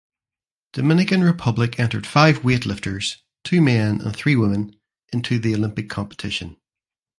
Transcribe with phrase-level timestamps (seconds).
[0.73, 4.75] Dominican Republic entered five weightlifters (two men and three women)
[5.13, 6.57] into the Olympic competition.